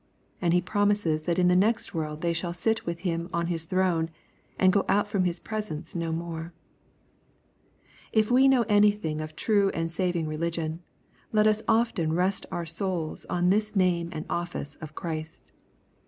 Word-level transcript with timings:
And 0.41 0.51
He 0.51 0.61
promises 0.61 1.25
that 1.25 1.37
in 1.37 1.47
the 1.47 1.55
next 1.55 1.93
world 1.93 2.21
they 2.21 2.33
shall 2.33 2.53
sit 2.53 2.87
with 2.87 3.01
Him 3.01 3.29
on 3.31 3.45
His 3.45 3.65
throne, 3.65 4.09
and 4.57 4.73
go 4.73 4.83
out 4.89 5.07
from 5.07 5.25
His 5.25 5.39
presence 5.39 5.93
no 5.93 6.11
more. 6.11 6.53
^ 7.85 7.87
If 8.11 8.31
we 8.31 8.47
know 8.47 8.63
anything 8.63 9.21
of 9.21 9.35
true 9.35 9.69
and 9.75 9.91
saving 9.91 10.27
religion, 10.27 10.81
let 11.31 11.45
us 11.45 11.61
often 11.67 12.13
rest 12.13 12.47
our 12.51 12.65
souls 12.65 13.25
on 13.27 13.51
this 13.51 13.75
name 13.75 14.09
and 14.11 14.25
office 14.27 14.73
of 14.77 14.95
Christ. 14.95 15.51